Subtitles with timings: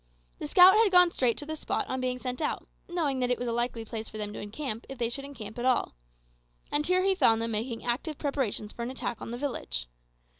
[0.39, 3.37] The scout had gone straight to the spot on being sent out, knowing that it
[3.37, 5.93] was a likely place for them to encamp, if they should encamp at all.
[6.71, 9.85] And here he found them making active preparations for an attack on the village.